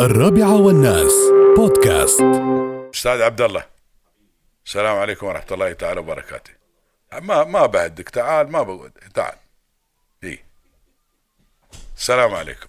الرابعة 0.00 0.60
والناس 0.60 1.12
بودكاست. 1.56 2.20
أستاذ 2.94 3.22
عبد 3.22 3.40
الله 3.40 3.64
السلام 4.66 4.96
عليكم 4.96 5.26
ورحمة 5.26 5.46
الله 5.52 5.72
تعالى 5.72 6.00
وبركاته. 6.00 6.50
ما 7.20 7.44
ما 7.44 7.66
بهدك 7.66 8.08
تعال 8.08 8.50
ما 8.52 8.62
بقعد 8.62 8.90
تعال. 9.14 9.34
إي. 10.24 10.38
السلام 11.96 12.34
عليكم. 12.34 12.66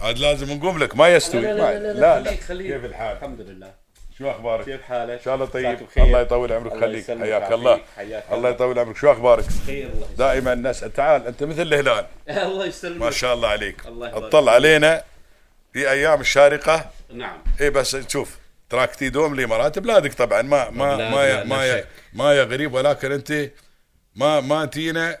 عاد 0.00 0.18
لازم 0.18 0.52
نقوم 0.52 0.78
لك 0.78 0.96
ما 0.96 1.08
يستوي. 1.08 1.40
لا 1.40 1.52
لا 1.52 1.78
لا, 1.78 1.92
لا, 1.92 2.20
لا, 2.20 2.30
كيف 2.30 2.50
الحال؟ 2.84 3.16
الحمد 3.16 3.40
لله. 3.40 3.74
شو 4.18 4.30
أخبارك؟ 4.30 4.64
كيف 4.64 4.82
حالك؟ 4.82 5.10
إن 5.10 5.24
شاء 5.24 5.34
الله 5.34 5.46
طيب. 5.46 5.78
بخير. 5.78 6.04
الله 6.04 6.20
يطول 6.20 6.52
عمرك 6.52 6.80
خليك. 6.80 7.06
حياك. 7.06 7.52
الله. 7.52 7.80
حياك 7.96 8.24
الله 8.32 8.48
يطول 8.48 8.78
عمرك. 8.78 8.96
شو 8.96 9.12
أخبارك؟ 9.12 9.44
خير 9.66 9.86
الله 9.94 10.06
دائما 10.18 10.54
نسال 10.54 10.92
تعال 10.92 11.26
أنت 11.26 11.42
مثل 11.42 11.62
الهلال. 11.62 12.06
الله 12.46 12.66
يسلمك. 12.66 13.02
ما 13.02 13.10
شاء 13.10 13.34
الله 13.34 13.48
عليك. 13.48 13.86
الله 13.86 14.08
يبارك. 14.08 14.24
اطلع 14.24 14.52
علينا. 14.52 15.11
في 15.72 15.90
أيام 15.90 16.20
الشارقه 16.20 16.90
نعم. 17.14 17.38
اي 17.60 17.70
بس 17.70 17.96
شوف 18.08 18.36
تراك 18.70 18.94
تي 18.96 19.08
دوم 19.08 19.34
الامارات 19.34 19.78
بلادك 19.78 20.14
طبعا. 20.14 20.42
ما 20.42 20.70
ما 20.70 20.96
لا- 20.96 21.10
ما 21.10 21.16
لا- 21.16 21.24
يا 21.24 21.36
لا 21.36 21.44
ما 21.44 21.66
يا. 21.66 21.84
ما 22.12 22.34
يا 22.34 22.42
غريب 22.44 22.72
ولكن 22.74 23.12
أنت 23.12 23.50
ما 24.16 24.40
ما 24.40 24.64
تينا 24.64 25.18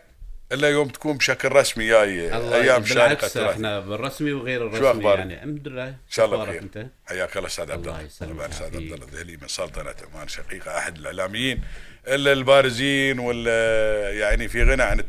إلا 0.52 0.68
يوم 0.68 0.88
تكون 0.88 1.16
بشكل 1.16 1.48
رسمي 1.52 1.88
جاي. 1.88 2.34
أيام 2.34 2.84
شارقة 2.84 3.04
بالعكس 3.14 3.32
تراك 3.32 3.50
إحنا 3.54 3.80
بالرسمي 3.80 4.32
وغير 4.32 4.66
الرسمي 4.66 4.90
أخبارك؟ 4.90 5.18
يعني. 5.18 5.34
الحمد 5.34 5.68
لله. 5.68 5.88
إن 5.88 5.94
شاء 6.10 6.26
الله 6.26 6.44
بخير. 6.44 6.62
أنت؟ 6.62 6.86
حياك 7.06 7.36
الله 7.36 7.48
أستاذ 7.48 7.72
عبد 7.72 7.80
الله 7.86 7.92
الله 7.96 8.06
يسلمك. 8.06 8.32
طبعا 8.36 8.48
أستاذ 8.48 8.66
عبد. 8.66 8.74
الله 8.76 8.94
الذهلي 8.96 9.36
من 9.42 9.48
سلطنة 9.48 9.94
عمان 10.14 10.28
شقيقة 10.28 10.78
أحد 10.78 10.96
الإعلاميين 10.98 11.62
إلا 12.08 12.32
البارزين 12.32 13.18
ولا 13.18 14.10
يعني 14.12 14.48
في 14.48 14.62
غنى 14.62 14.82
عن 14.82 15.04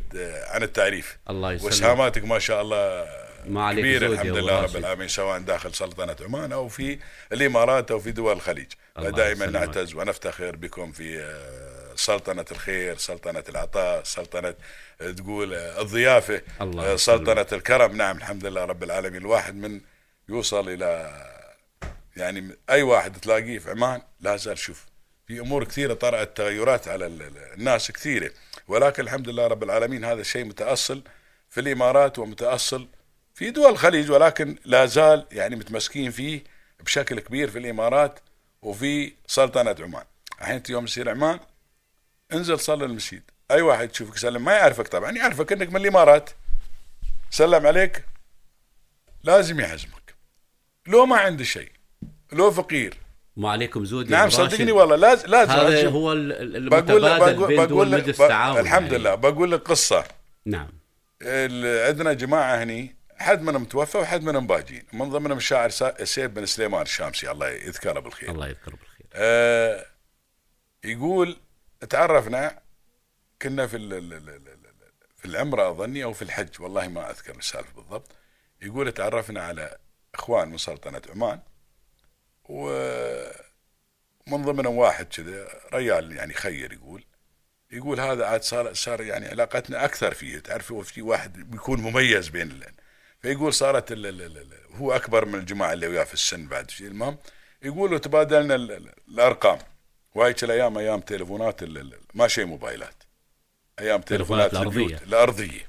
عن 0.50 0.64
التعريف. 0.64 1.18
الله 1.30 1.52
يسلمك. 1.54 1.72
واسهاماتك 1.72 2.24
ما 2.26 2.40
شاء 2.40 2.62
الله 2.62 3.06
ما 3.46 3.64
عليك 3.66 3.86
يا 3.86 4.08
الحمد 4.08 4.28
لله 4.28 4.62
رب. 4.62 4.76
العالمين 4.76 5.08
سواء 5.08 5.40
داخل 5.40 5.74
سلطنة 5.76 6.16
عمان 6.22 6.52
أو 6.52 6.68
في 6.68 7.00
الإمارات 7.32 7.92
أو 7.92 8.00
في 8.00 8.12
دول 8.12 8.34
الخليج 8.36 8.68
الله 9.00 9.28
يسلمك. 9.30 9.50
نعتز 9.54 9.94
ونفتخر 9.96 10.56
بكم 10.56 10.92
في 10.92 11.20
آه، 11.20 11.96
سلطنة 11.96 12.46
الخير 12.52 12.98
سلطنة 12.98 13.44
العطاء 13.50 14.04
سلطنة 14.04 14.54
آه، 15.02 15.12
تقول 15.12 15.54
آه، 15.54 15.82
الضيافة 15.82 16.42
الله 16.62 16.84
يسلمك. 16.94 17.00
سلطنة 17.00 17.58
الكرم 17.58 17.98
نعم 17.98 18.18
الحمد 18.18 18.46
لله 18.46 18.66
رب 18.66 18.84
العالمين 18.84 19.22
الواحد 19.22 19.56
من 19.56 19.82
يوصل 20.30 20.70
إلى 20.70 21.22
يعني 22.18 22.50
أي 22.70 22.82
واحد 22.82 23.18
تلاقيه 23.20 23.60
في 23.60 23.70
عمان 23.72 24.02
لا 24.20 24.36
زال 24.38 24.58
شوف 24.58 24.86
في 25.28 25.40
أمور 25.40 25.64
كثيرة 25.64 25.94
طرأت 25.94 26.38
تغيرات 26.38 26.88
على 26.88 27.06
ال- 27.06 27.22
ال- 27.22 27.54
الناس 27.58 27.92
كثيرة 27.92 28.32
ولكن 28.68 29.04
الحمد 29.04 29.30
لله 29.30 29.48
رب 29.48 29.64
العالمين 29.64 30.06
هذا 30.06 30.22
الشيء 30.22 30.46
متأصل 30.46 31.04
في 31.50 31.60
الإمارات 31.60 32.20
ومتأصل 32.20 32.88
في 33.34 33.50
دول 33.50 33.72
الخليج 33.72 34.12
ولكن 34.12 34.56
لا 34.66 34.86
زال 34.86 35.26
يعني 35.32 35.56
متمسكين 35.56 36.12
فيه 36.12 36.44
بشكل 36.80 37.20
كبير 37.20 37.50
في 37.50 37.60
الإمارات 37.60 38.20
وفي 38.62 39.14
سلطنة 39.28 39.76
عمان. 39.80 40.04
الحين 40.42 40.56
أنت 40.56 40.70
يوم 40.70 40.86
تصير 40.86 41.10
عمان 41.10 41.40
انزل 42.34 42.60
صلي 42.60 42.86
المسجد. 42.86 43.22
أي 43.52 43.62
واحد 43.62 43.92
يشوفك 43.92 44.18
سلم 44.18 44.46
ما 44.46 44.54
يعرفك 44.54 44.88
طبعا 44.88 45.12
يعرفك 45.12 45.52
إنك 45.52 45.70
من 45.70 45.82
الإمارات. 45.82 46.30
سلم 47.30 47.68
عليك 47.68 48.06
لازم 49.24 49.60
يحزمك 49.60 50.16
لو 50.88 51.06
ما 51.06 51.18
عنده 51.18 51.44
شيء 51.44 51.72
لو 52.32 52.52
فقير. 52.52 52.98
ما 53.38 53.52
عليكم 53.52 53.86
زود 53.86 54.10
نعم. 54.10 54.30
صدقني 54.30 54.72
والله 54.72 54.96
لازم 54.96 55.28
لازم 55.28 55.52
هذا 55.52 55.80
أشوف. 55.80 55.94
هو 55.94 56.02
بقول 56.02 56.32
المتبادل 56.34 57.36
بقول, 57.36 57.48
بين 57.48 57.58
دول 57.58 57.68
بقول 57.68 57.92
لك 57.92 58.04
مجلس 58.04 58.22
التعاون 58.22 58.60
الحمد 58.60 58.92
يعني. 58.92 58.98
لله 58.98 59.16
بقول 59.16 59.52
لك 59.52 59.60
قصة. 59.60 60.04
نعم. 60.46 60.70
عندنا 61.88 62.14
جماعة 62.14 62.64
هني 62.64 62.96
حد 63.18 63.42
منهم 63.42 63.66
توفى 63.66 63.98
وحد 63.98 64.24
منهم 64.24 64.48
باجين. 64.48 64.86
من 64.94 65.10
ضمنهم 65.10 65.38
الشاعر 65.38 65.70
سيف 66.04 66.32
بن 66.32 66.46
سليمان 66.46 66.82
الشامسي. 66.82 67.32
الله 67.32 67.50
يذكره 67.50 68.00
بالخير. 68.00 68.32
الله 68.32 68.48
يذكره 68.48 68.76
بالخير. 68.76 69.08
آه 69.14 69.86
يقول 70.84 71.38
تعرفنا 71.90 72.60
كنا 73.42 73.68
في 73.68 73.78
في 75.18 75.26
العمرة 75.26 75.70
أظني 75.70 76.04
أو 76.04 76.14
في 76.14 76.22
الحج 76.22 76.62
والله 76.62 76.88
ما 76.88 77.10
أذكر 77.10 77.36
السالفة 77.36 77.74
بالضبط. 77.76 78.12
يقول 78.62 78.92
تعرفنا 78.92 79.44
على 79.44 79.78
إخوان 80.16 80.50
من 80.50 80.58
سلطنة 80.58 81.02
عمان 81.10 81.40
ومن 82.44 83.34
ضمنهم 84.28 84.78
واحد 84.78 85.06
كذا 85.06 85.48
ريال 85.74 86.12
يعني 86.12 86.34
خير 86.34 86.74
يقول. 86.74 87.04
يقول 87.72 88.00
هذا 88.00 88.26
عاد 88.26 88.44
صار 88.44 88.74
صار 88.74 89.02
يعني 89.02 89.28
علاقتنا 89.28 89.86
أكثر 89.86 90.14
فيه. 90.14 90.40
تعرف 90.40 90.74
في 90.74 91.02
واحد 91.02 91.52
بيكون 91.52 91.82
مميز 91.82 92.28
بين 92.28 92.62
فيقول 93.24 93.54
صارت 93.54 93.92
ال 93.92 94.06
ال 94.06 94.22
ال 94.22 94.48
هو 94.76 94.92
أكبر 94.92 95.26
من 95.26 95.36
الجماعة 95.40 95.74
اللي 95.74 95.88
وياه 95.88 96.04
في 96.04 96.14
السن 96.14 96.48
بعد 96.48 96.72
شيء. 96.72 96.88
المهم 96.88 97.18
يقولوا 97.64 97.98
تبادلنا 97.98 98.56
ال- 98.56 98.72
ال- 98.72 98.92
الأرقام. 99.08 99.60
وهيك 100.16 100.44
الأيام 100.44 100.78
أيام 100.78 101.00
تليفونات 101.02 101.64
ال- 101.64 101.78
ال- 101.78 102.00
ما 102.14 102.28
شيء 102.28 102.46
موبايلات. 102.46 103.04
أيام 103.80 104.02
تليفونات 104.02 104.54
الأرضية. 105.08 105.66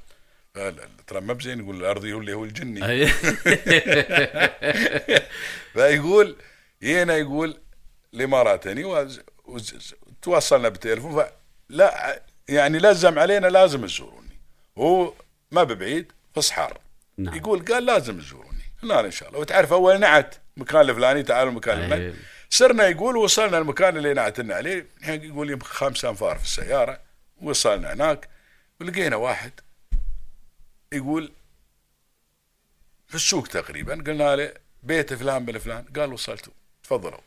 فال- 0.54 0.88
ترى 1.06 1.20
ما 1.20 1.32
بزين 1.32 1.60
يقول 1.60 1.76
الارضي 1.76 2.12
هو 2.12 2.18
اللي 2.20 2.32
هو 2.34 2.44
الجني. 2.44 2.80
فيقول 5.72 6.36
جينا 6.82 7.16
يقول 7.16 7.56
الامارات 8.14 8.66
هني 8.66 8.84
وز- 8.84 9.20
وز- 9.44 9.94
تواصلنا 10.22 10.68
بالتليفون 10.68 11.22
ف 11.24 11.28
لا 11.68 12.22
يعني 12.48 12.78
لزم 12.78 13.18
علينا 13.18 13.46
لازم 13.46 13.86
تزوروني 13.86 14.38
هو 14.78 15.12
ما 15.50 15.64
ببعيد 15.64 16.12
في 16.34 16.40
صحار 16.40 16.78
نعم. 17.18 17.34
يقول 17.34 17.64
قال 17.64 17.86
لازم 17.86 18.18
تزوروني 18.20 18.62
قلنا 18.82 18.94
له 18.94 19.06
إن 19.06 19.10
شاء 19.10 19.28
الله. 19.28 19.40
وتعرف 19.40 19.72
أول 19.72 20.00
نعت 20.00 20.34
مكان 20.56 20.80
الفلاني 20.80 21.22
تعالوا 21.22 21.50
المكان. 21.50 21.78
الفلاني. 21.78 22.14
صرنا 22.50 22.88
يقول 22.88 23.16
وصلنا 23.16 23.58
المكان 23.58 23.96
اللي 23.96 24.14
نعتنا 24.14 24.54
عليه. 24.54 24.86
الحين 24.98 25.24
يقول 25.24 25.50
يمكن 25.50 25.66
خمسة 25.66 26.08
أنفار 26.08 26.38
في 26.38 26.44
السيارة. 26.44 27.00
وصلنا 27.42 27.92
هناك 27.92 28.28
ولقينا 28.80 29.16
واحد 29.16 29.52
يقول 30.92 31.32
في 33.08 33.14
السوق 33.14 33.46
تقريبا. 33.46 33.94
قلنا 33.94 34.36
له 34.36 34.54
بيت 34.82 35.14
فلان 35.14 35.44
بن 35.44 35.58
فلان. 35.58 35.84
قال 35.96 36.12
وصلتوا. 36.12 36.52
تفضلوا. 36.82 37.20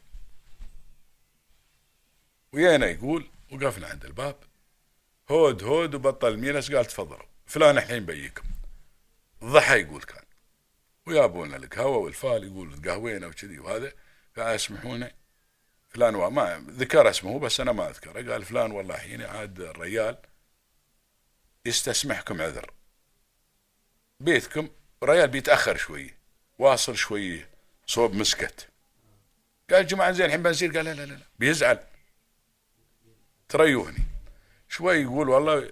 ويانا 2.54 2.86
يقول 2.86 3.26
وقفنا 3.52 3.88
عند 3.88 4.06
الباب. 4.06 4.36
هود 5.32 5.64
هود 5.64 5.96
وبطل 5.96 6.28
الميلس 6.28 6.72
قال 6.72 6.86
تفضلوا. 6.86 7.26
فلان 7.46 7.78
الحين 7.78 8.06
بيكم. 8.06 8.44
ضحى 9.44 9.82
يقول 9.82 10.02
كان. 10.02 10.24
ويابونا 11.06 11.56
القهوة 11.56 11.98
والفال 11.98 12.44
يقول 12.44 12.82
قهوينا 12.86 13.28
وكذي 13.28 13.60
وهذا. 13.60 13.94
قال 14.38 14.46
اسمحونا. 14.46 15.12
فلان 15.90 16.14
ما 16.14 16.66
ذكر 16.70 17.10
اسمه 17.10 17.40
بس 17.40 17.60
أنا 17.60 17.72
ما 17.72 17.90
أذكره. 17.90 18.32
قال 18.32 18.46
فلان 18.46 18.72
والله 18.72 18.96
الحين 18.96 19.22
عاد 19.22 19.60
الريال 19.60 20.18
يستسمحكم 21.66 22.42
عذر. 22.42 22.74
بيتكم 24.20 24.70
ريال 25.04 25.28
بيتأخر 25.28 25.78
شوي. 25.78 26.14
واصل 26.60 26.96
شوي. 26.96 27.46
صوب 27.88 28.14
مسكت. 28.14 28.68
قال 29.70 29.88
جماعة 29.88 30.12
زين 30.12 30.26
الحين 30.26 30.44
بنصير 30.44 30.78
قال 30.78 30.86
لا 30.86 30.94
لا 30.94 31.06
لا 31.06 31.20
بيزعل. 31.40 31.80
تريوني 33.50 34.04
شوي 34.70 34.98
يقول 35.02 35.30
والله 35.30 35.72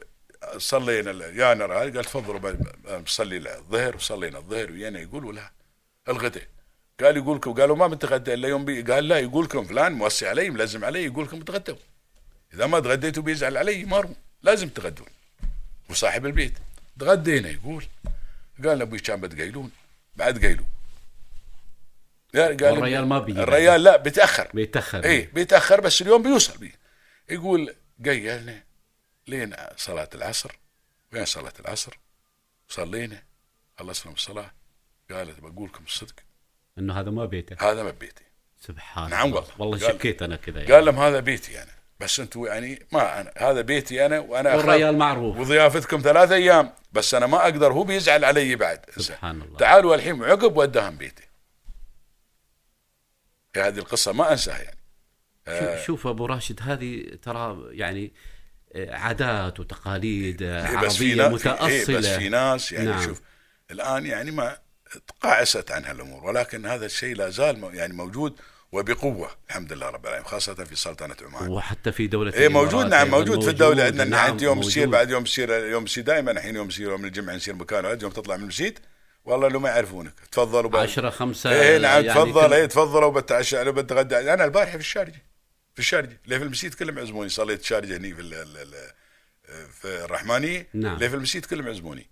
صلينا 0.57 1.11
يا 1.27 1.53
نرى 1.53 1.75
قال 1.75 2.03
تفضلوا 2.03 2.55
بصلي 2.99 3.55
الظهر 3.57 3.95
وصلينا 3.95 4.37
الظهر 4.37 4.71
ويانا 4.71 4.99
يقول 4.99 5.25
ولا 5.25 5.51
الغداء 6.09 6.47
قال 6.99 7.17
يقولكم 7.17 7.53
قالوا 7.53 7.75
ما 7.75 7.87
بنتغدى 7.87 8.33
إلا 8.33 8.47
يوم 8.47 8.65
بي. 8.65 8.81
قال 8.81 9.07
لا 9.07 9.19
يقولكم 9.19 9.65
فلان 9.65 9.91
موصي 9.91 10.27
علي 10.27 10.49
ملزم 10.49 10.85
علي 10.85 11.05
يقولكم 11.05 11.41
تغدوا 11.41 11.75
إذا 12.53 12.65
ما 12.65 12.79
تغديتوا 12.79 13.23
بيزعل 13.23 13.57
علي 13.57 13.85
مارو 13.85 14.15
لازم 14.41 14.69
تغدون. 14.69 15.07
وصاحب 15.89 16.25
البيت. 16.25 16.53
تغدينا 16.99 17.49
يقول. 17.49 17.85
قال 18.65 18.81
أبوي 18.81 18.99
كان 18.99 19.21
بتقيلون 19.21 19.71
بعد 20.15 20.45
قيلوا 20.45 20.65
قال 22.35 22.63
والريال 22.63 23.05
ما 23.05 23.19
بيجي 23.19 23.39
الريال 23.39 23.83
لا 23.83 23.97
بيتأخر. 23.97 24.47
بيتأخر. 24.53 25.05
اي 25.05 25.21
بيتأخر 25.21 25.81
بس 25.81 26.01
اليوم 26.01 26.23
بيوصل 26.23 26.57
بي. 26.57 26.71
يقول 27.29 27.75
قيلنا 28.05 28.63
لين 29.27 29.55
صلاة 29.77 30.09
العصر 30.15 30.51
وين 31.13 31.25
صلاة 31.25 31.53
العصر 31.59 31.97
صلينا 32.67 33.23
خلصنا 33.79 34.07
من 34.11 34.15
الصلاة 34.15 34.51
قال 35.11 35.39
بقول 35.39 35.69
لكم 35.69 35.83
الصدق. 35.83 36.15
إنه 36.77 36.99
هذا 36.99 37.11
ما 37.11 37.25
بيتك. 37.25 37.63
هذا 37.63 37.83
ما 37.83 37.91
بيتي. 37.91 38.23
سبحان 38.61 39.09
نعم 39.09 39.27
الله. 39.27 39.39
والله. 39.39 39.53
والله 39.57 39.77
شكيت 39.77 40.21
أنا 40.21 40.35
كذا 40.35 40.59
يعني. 40.59 40.73
قال 40.73 40.85
لهم 40.85 40.99
هذا 40.99 41.19
بيتي 41.19 41.63
أنا. 41.63 41.71
بس 41.99 42.19
أنتم 42.19 42.45
يعني 42.45 42.85
ما 42.91 43.21
أنا 43.21 43.33
هذا 43.37 43.61
بيتي 43.61 44.05
أنا 44.05 44.19
وأنا 44.19 44.55
والريال 44.55 44.97
معروف. 44.97 45.37
وضيافتكم 45.37 46.01
ثلاث 46.01 46.31
أيام. 46.31 46.73
بس 46.93 47.13
أنا 47.13 47.27
ما 47.27 47.43
أقدر 47.43 47.73
هو 47.73 47.83
بيزعل 47.83 48.25
علي 48.25 48.55
بعد. 48.55 48.85
سبحان 48.97 49.41
الله. 49.41 49.57
تعالوا 49.57 49.95
الحين 49.95 50.23
عقب 50.23 50.57
وداهم 50.57 50.97
بيتي. 50.97 51.23
هذه 53.55 53.77
القصة 53.77 54.11
ما 54.11 54.31
أنساها 54.31 54.61
يعني. 54.61 54.77
شوف, 55.47 55.85
شوف 55.85 56.07
أبو 56.07 56.25
راشد 56.25 56.59
هذه 56.61 57.17
ترى 57.21 57.67
يعني 57.77 58.05
آه، 58.05 58.34
عادات 58.75 59.59
وتقاليد 59.59 60.41
إيه 60.41 60.77
بس 60.79 60.95
في 60.97 61.21
عربيه 61.21 61.67
إيه 61.67 61.81
بس 61.81 61.85
في 61.85 61.97
متاصله 61.97 62.27
ناس 62.27 62.71
يعني 62.71 62.89
نعم. 62.89 63.05
شوف 63.05 63.21
الآن 63.71 64.05
يعني 64.05 64.31
ما 64.31 64.57
تقاعست 65.07 65.71
عنها 65.71 65.91
الأمور 65.91 66.25
ولكن 66.25 66.65
هذا 66.65 66.85
الشيء 66.85 67.15
لا 67.15 67.29
زال 67.29 67.69
يعني 67.73 67.93
موجود 67.93 68.39
وبقوة 68.71 69.29
الحمد 69.49 69.73
لله 69.73 69.89
رب 69.89 70.05
العالمين 70.05 70.27
خاصة 70.27 70.53
في 70.53 70.75
سلطنة 70.75 71.15
عمان 71.21 71.49
وحتى 71.49 71.91
في 71.91 72.07
دولة 72.07 72.33
إيه 72.33 72.47
موجود 72.47 72.85
نعم 72.85 73.09
موجود 73.09 73.43
في 73.43 73.49
الدولة 73.49 73.83
عندنا 73.83 74.03
نعم، 74.03 74.27
نعم 74.27 74.37
يوم 74.43 74.57
موجود. 74.57 74.87
بعد 74.87 75.09
يوم 75.09 75.23
السير 75.23 75.65
يوم 75.65 75.83
السير 75.83 76.03
دائما 76.03 76.31
الحين 76.31 76.55
يوم 76.55 76.67
السير 76.67 76.89
يوم 76.89 77.05
الجمعة 77.05 77.35
نسير 77.35 77.55
مكان 77.55 77.99
يوم 78.01 78.11
تطلع 78.11 78.35
من 78.35 78.43
المسجد 78.43 78.79
والله 79.25 79.47
لو 79.47 79.59
ما 79.59 79.69
يعرفونك 79.69 80.13
تفضلوا 80.31 80.69
بعد. 80.69 80.83
عشرة 80.83 81.09
خمسة 81.09 81.51
إيه 81.51 81.77
نعم 81.77 82.05
يعني 82.05 82.19
تفضل 82.19 82.53
إيه 82.53 82.65
تفضلوا 82.65 83.11
بتعشى 83.11 83.63
لو 83.63 83.71
بتغدى 83.71 84.33
أنا 84.33 84.45
البارحة 84.45 84.71
في 84.71 84.77
الشارجه 84.77 85.24
في 85.75 85.79
الشارجة. 85.79 86.19
اللي 86.25 86.39
في 86.39 86.45
المسجد 86.45 86.73
كلهم 86.73 86.99
عزموني؟ 86.99 87.29
صليت 87.29 87.61
الشارجه 87.61 87.97
هني 87.97 88.13
في 88.13 88.21
ال 88.21 88.33
ال 88.33 88.57
ال 88.57 88.73
في 89.71 89.85
الرحمانيه 90.05 90.67
نعم. 90.73 90.97
في 90.97 91.05
المسجد 91.15 91.45
كلهم 91.45 91.67
عزموني؟ 91.67 92.09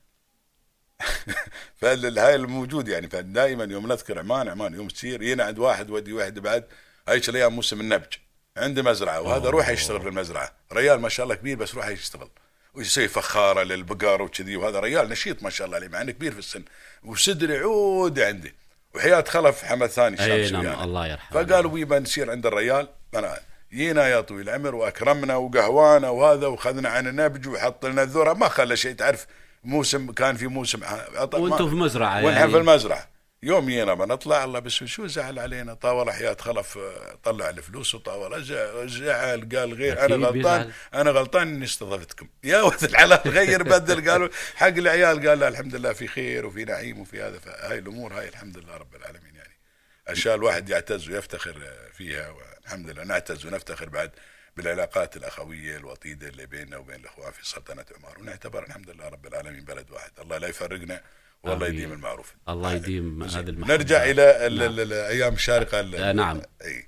فهاي 1.81 2.36
الموجود 2.36 2.88
يعني. 2.88 3.10
فدائما 3.10 3.63
يوم 3.63 3.88
نذكر 3.88 4.19
عمان 4.19 4.48
عمان 4.48 4.74
يوم 4.74 4.88
تسير 4.88 5.21
ينا 5.21 5.44
عند 5.44 5.60
واحد 5.60 5.89
ودي 5.89 6.13
واحد 6.13 6.39
بعد 6.39 6.65
هاي 7.07 7.21
الأيام 7.30 7.54
موسم 7.54 7.81
النبج 7.81 8.13
عنده 8.57 8.81
مزرعة 8.81 9.21
وهذا 9.21 9.50
روح 9.50 9.69
يشتغل 9.69 10.01
في 10.01 10.07
المزرعة. 10.07 10.51
ريال 10.74 11.00
ما 11.00 11.10
شاء 11.10 11.24
الله 11.24 11.36
كبير 11.36 11.57
بس 11.57 11.75
روح 11.75 11.88
يشتغل. 11.88 12.30
ويسوي 12.74 13.07
فخارة 13.07 13.63
للبقر 13.63 14.21
وكذي 14.21 14.56
وهذا 14.56 14.80
ريال 14.80 15.10
نشيط 15.10 15.44
ما 15.44 15.50
شاء 15.50 15.65
الله 15.65 15.77
عليه 15.77 15.88
مع 15.88 16.01
إنه 16.01 16.12
كبير 16.12 16.31
في 16.31 16.39
السن. 16.39 16.63
وصدر 17.04 17.60
عود 17.60 18.19
عنده 18.19 18.54
وحياة 18.95 19.24
خلف 19.27 19.63
حمد 19.63 19.88
ثاني 19.88 20.18
شاب 20.18 20.30
اي. 20.30 20.51
نعم 20.51 20.83
الله 20.83 21.07
يرحمه. 21.07 21.44
فقالوا 21.44 21.71
ويبا 21.71 22.00
نسير 22.00 22.31
عند 22.31 22.45
الريال؟ 22.45 22.88
أنا 23.15 23.39
جينا 23.74 24.08
يا 24.08 24.22
طويل 24.22 24.50
العمر 24.50 24.75
وأكرمنا 24.75 25.36
وقهوانا 25.36 26.10
وهذا 26.10 26.48
وخذنا 26.48 26.90
عن 26.90 27.08
النبج 27.08 27.48
وحط 27.48 27.86
لنا 27.86 28.04
الذرة. 28.04 28.34
ما 28.34 28.48
خلى 28.50 28.78
شيء 28.78 28.96
تعرف 28.96 29.25
موسم 29.64 30.12
كان 30.12 30.36
في 30.36 30.48
موسم 30.48 30.81
وأنتم 31.18 31.70
في 31.70 31.75
مزرعة 31.75 32.25
ونحن 32.25 32.38
يعني 32.38 32.52
في 32.52 32.58
المزرعة. 32.58 33.10
يوم 33.44 33.66
جينا 33.66 33.94
بنطلع 33.94 34.44
الله 34.44 34.60
بس 34.60 34.72
شو 34.72 35.08
زعل 35.08 35.40
علينا؟ 35.40 35.74
طاول 35.74 36.12
حياة 36.12 36.38
خلف 36.40 36.80
طلع 37.24 37.50
الفلوس 37.50 37.96
وطاول 37.96 38.44
زع- 38.44 38.86
زعل 38.86 39.50
قال 39.56 39.74
غير 39.74 40.06
أنا 40.06 40.16
غلطان 40.16 40.31
بيزعل. 40.31 40.72
أنا 40.94 41.12
غلطان 41.12 41.48
إني 41.48 41.66
استضفتكم. 41.66 42.28
يا 42.44 42.62
ولد 42.62 42.84
الحلال 42.84 43.20
غير 43.25 43.64
بدل. 43.64 44.10
قالوا 44.10 44.30
حق 44.56 44.68
العيال 44.68 45.28
قال 45.28 45.40
لا 45.40 45.48
الحمد 45.48 45.75
لله 45.75 45.94
في 45.94 46.08
خير 46.08 46.46
وفي 46.46 46.66
نعيم 46.66 47.00
وفي 47.00 47.22
هذا. 47.22 47.40
فهاي 47.40 47.80
الأمور 47.80 48.14
هاي 48.14 48.28
الحمد 48.28 48.58
لله 48.58 48.78
رب 48.78 48.96
العالمين 48.96 49.36
يعني. 49.36 49.54
أشياء 50.08 50.36
الواحد 50.36 50.70
يعتز 50.70 51.10
ويفتخر 51.10 51.62
فيها 51.94 52.30
والحمد 52.63 52.89
لله 52.89 53.04
نعتز 53.04 53.45
ونفتخر 53.45 53.89
بعد 53.89 54.12
بالعلاقات 54.57 55.18
الأخوية 55.18 55.77
الوطيدة 55.77 56.27
اللي 56.27 56.45
بيننا 56.45 56.77
وبين 56.77 56.95
الإخوان 56.95 57.31
في 57.31 57.45
سلطنة 57.50 57.86
عمان 57.98 58.21
ونعتبر 58.21 58.63
الحمد 58.63 58.89
لله 58.89 59.07
رب 59.10 59.27
العالمين 59.27 59.63
بلد 59.65 59.92
واحد 59.92 60.12
الله 60.21 60.38
لا 60.38 60.48
يفرقنا 60.48 61.01
والله 61.44 61.68
آمين. 61.68 61.77
يديم 61.80 61.94
المعروف 61.94 62.33
الله 62.50 62.74
يديم 62.74 63.24
هذا 63.24 63.50
المحبة 63.50 63.74
نرجع 63.75 64.04
إلى 64.04 64.48
ال- 64.48 64.56
نعم. 64.57 64.69
ال- 64.69 64.80
الأيام 64.80 65.33
الشارقة 65.33 65.80
ال- 65.80 65.95
آه، 65.95 66.12
نعم. 66.12 66.42
أي 66.62 66.88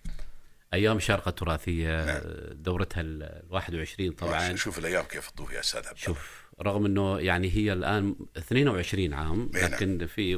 أيام 0.73 0.97
الشارقة 0.97 1.29
التراثية 1.29 2.05
نعم. 2.05 2.21
دورتها 2.51 3.01
ال 3.01 3.41
21 3.49 4.11
طبعا 4.11 4.55
شوف 4.55 4.79
الأيام 4.79 5.03
كيف 5.05 5.29
تطوف 5.31 5.51
يا 5.53 5.59
أستاذ 5.59 5.87
عبد. 5.87 5.97
شوف 5.97 6.45
رغم 6.61 6.85
إنه 6.85 7.19
يعني 7.19 7.51
هي 7.55 7.73
الآن 7.73 8.15
22 8.37 9.13
عام 9.13 9.51
نعم. 9.53 9.63
لكن 9.65 10.07
في 10.07 10.35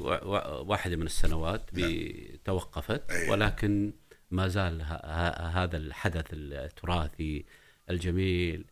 واحدة 0.68 0.96
من 0.96 1.06
السنوات 1.06 1.74
بي- 1.74 2.40
توقفت. 2.46 3.04
ولكن 3.30 3.94
ما 4.32 4.48
زال 4.48 4.82
هذا 5.56 5.78
الحدث 5.78 6.26
التراثي 6.34 7.46
الجميل 7.90 8.66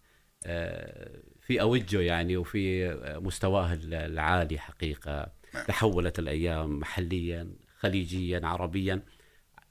آه، 0.46 1.22
في 1.42 1.62
أوجه 1.62 2.02
يعني 2.02 2.38
وفي 2.38 2.94
مستواه 3.22 3.74
العالي 3.84 4.60
حقيقة. 4.60 5.31
نعم. 5.54 5.66
تحولت 5.66 6.19
الأيام 6.19 6.80
محليا 6.80 7.56
خليجيا 7.80 8.42
عربيا 8.44 9.02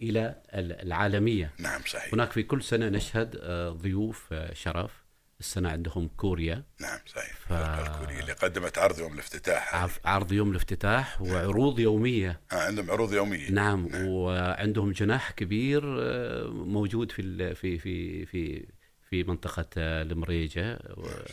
إلى 0.03 0.43
العالمية. 0.55 1.53
نعم 1.59 1.81
صحيح. 1.87 2.15
هناك 2.15 2.33
في 2.33 2.43
كل 2.43 2.63
سنة 2.63 2.89
نشهد 2.89 3.37
آه، 3.41 3.71
ضيوف 3.71 4.33
آه، 4.33 4.55
شرف. 4.55 5.04
السنة 5.45 5.69
عندهم 5.71 6.09
كوريا. 6.17 6.65
نعم 6.81 6.99
صحيح. 7.07 7.33
ف- 7.49 7.53
الكورية 7.53 8.21
اللي 8.21 8.33
قدمت 8.33 8.79
عرض 8.79 8.99
يوم 8.99 9.13
الافتتاح. 9.13 9.75
عف- 9.75 10.01
عرض 10.05 10.33
يوم 10.33 10.51
الافتتاح 10.51 11.23
وعروض 11.23 11.79
يومية. 11.79 12.41
آه 12.53 12.55
عندهم 12.57 12.91
عروض 12.91 13.13
يومية. 13.13 13.51
نعم 13.51 13.89
وعندهم 13.95 14.93
جناح 14.93 15.31
كبير 15.31 15.83
آه، 16.03 16.47
موجود 16.49 17.13
في 17.13 17.23
ال- 17.23 17.55
في 17.57 17.79
في 17.79 18.27
في 18.27 18.67
في 19.11 19.25
منطقة 19.25 19.67
آه، 19.79 20.03
المريجة 20.03 20.79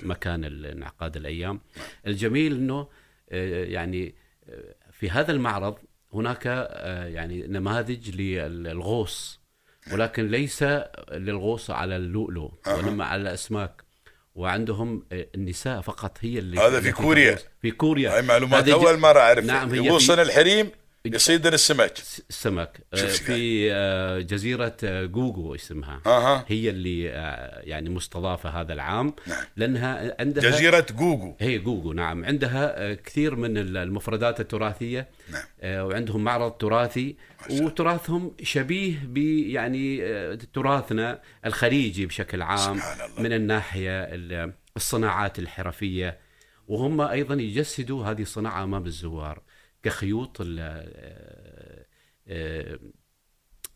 مكان 0.04 0.44
انعقاد 0.66 1.18
الأيام. 1.18 1.62
الجميل 2.08 2.54
أنه 2.54 2.88
آه، 3.30 3.66
يعني 3.66 4.16
في 4.92 5.10
هذا 5.10 5.32
المعرض 5.32 5.78
هناك 6.14 6.46
يعني 7.14 7.48
نماذج 7.48 8.16
للغوص 8.22 9.42
ولكن 9.94 10.28
ليس 10.28 10.64
للغوص 11.12 11.70
على 11.72 11.96
اللؤلؤ 11.96 12.52
وإنما 12.68 13.06
على 13.06 13.22
الأسماك. 13.22 13.84
وعندهم 14.36 15.04
آه، 15.12 15.28
النساء 15.36 15.82
فقط 15.82 16.18
هي 16.22 16.40
اللي 16.40 16.60
هذا 16.60 16.82
في 16.82 16.92
كوريا. 16.92 17.38
في 17.62 17.72
كوريا. 17.72 18.16
هاي 18.16 18.22
معلومات 18.22 18.70
أول 18.70 18.98
مرة 18.98 19.20
اعرف 19.20 19.46
نعم، 19.46 19.76
يغوصن 19.76 20.20
الحريم 20.20 20.72
يصيدن 21.06 21.54
السمك. 21.54 21.94
السمك. 22.30 22.82
آه، 22.94 22.96
في 23.08 23.70
آه، 23.74 24.20
جزيرة 24.20 24.78
آه، 24.84 25.06
جوجو 25.06 25.56
اسمها؟ 25.56 26.02
أها. 26.06 26.46
هي 26.48 26.70
اللي 26.70 27.04
يعني 27.64 27.90
مستضافة 27.90 28.50
هذا 28.50 28.74
العام. 28.74 29.14
نعم. 29.28 29.44
لأنها 29.58 30.16
عندها 30.20 30.44
جزيرة 30.52 30.86
جوجو. 30.92 31.36
هي 31.40 31.58
جوجو 31.58 31.94
نعم. 31.94 32.26
عندها 32.26 32.94
كثير 32.94 33.36
من 33.36 33.58
ال- 33.58 33.78
المفردات 33.78 34.40
التراثية. 34.40 35.08
نعم. 35.32 35.44
وعندهم 35.86 36.24
معرض 36.24 36.52
تراثي. 36.52 37.16
وتراثهم 37.52 38.32
شبيه 38.44 39.00
ب 39.04 39.18
يعني 39.18 40.02
تراثنا 40.54 41.22
الخليجي 41.46 42.06
بشكل 42.06 42.42
عام. 42.42 42.80
من 43.18 43.34
الناحية 43.34 44.04
ال- 44.04 44.54
الصناعات 44.78 45.40
الحرفية. 45.40 46.18
وهم 46.68 47.02
أيضا 47.02 47.36
يجسدوا 47.36 48.06
هذه 48.06 48.22
الصناعة 48.22 48.64
أمام 48.64 48.86
الزوار. 48.86 49.42
كخيوط 49.84 50.38
ال- 50.42 50.60
آه، 50.60 51.86
آه، 52.28 52.80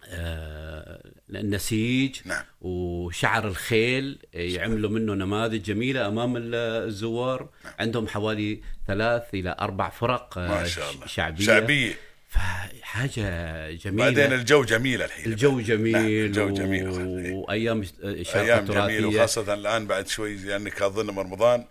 آه، 0.08 1.12
النسيج 1.30 2.16
نعم. 2.26 2.44
وشعر 2.62 3.48
الخيل 3.48 4.20
يعملوا 4.34 4.90
منه 4.90 5.14
نماذج 5.14 5.62
جميلة 5.64 6.08
أمام 6.08 6.38
ال- 6.38 6.56
الزوار. 6.88 7.50
عندهم 7.80 8.08
حوالي 8.08 8.62
ثلاث 8.88 9.24
إلى 9.34 9.56
أربع 9.60 9.90
فرق 9.90 10.38
ما 10.38 10.68
شاء 10.68 10.92
الله. 10.92 11.06
شعبية. 11.08 11.46
شعبية. 11.46 11.94
فحاجة 12.30 13.72
جميلة. 13.72 14.04
بعدين 14.06 14.34
الجو 14.34 14.64
جميل 14.64 15.02
الحين. 15.02 15.26
الجو 15.26 15.60
جميل, 15.60 15.92
نعم، 15.94 16.06
الجو 16.06 16.54
جميل. 16.54 16.90
و... 16.90 17.38
وأيام 17.40 17.82
الشارقة 18.04 18.42
أيام 18.46 18.66
جميل 18.66 18.78
التراثية 18.78 19.06
وخاصة 19.06 19.54
الآن 19.54 19.88
بعد 19.88 20.08
شوي 20.08 20.36
لأنك 20.36 20.82
أظن 20.82 21.20
رمضان 21.20 21.66